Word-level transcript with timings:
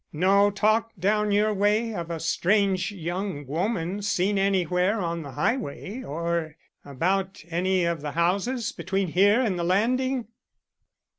No 0.11 0.49
talk 0.49 0.93
down 0.97 1.31
your 1.31 1.53
way 1.53 1.93
of 1.93 2.09
a 2.09 2.19
strange 2.19 2.91
young 2.91 3.45
woman 3.45 4.01
seen 4.01 4.39
anywhere 4.39 4.99
on 4.99 5.21
the 5.21 5.33
highway 5.33 6.01
or 6.01 6.55
about 6.83 7.43
any 7.51 7.83
of 7.85 8.01
the 8.01 8.13
houses 8.13 8.71
between 8.71 9.09
here 9.09 9.41
and 9.43 9.59
the 9.59 9.63
Landing?" 9.63 10.25